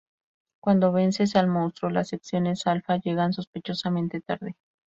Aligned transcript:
Cuando 0.63 0.91
vences 0.91 1.35
al 1.35 1.45
monstruo, 1.47 1.91
las 1.91 2.07
Secciones 2.07 2.65
Alpha 2.65 2.97
llegan, 2.97 3.33
sospechosamente 3.33 4.19
tarde. 4.19 4.55